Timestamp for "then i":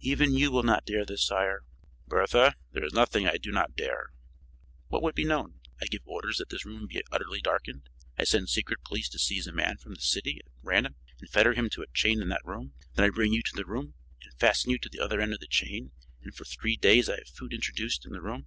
12.94-13.10